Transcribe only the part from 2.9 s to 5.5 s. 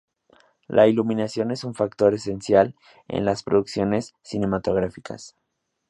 en las producciones cinematográficas.